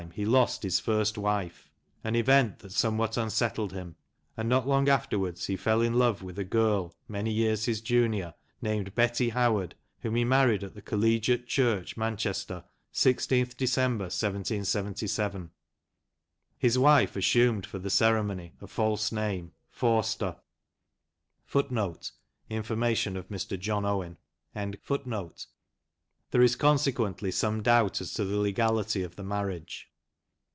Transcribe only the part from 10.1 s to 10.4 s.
he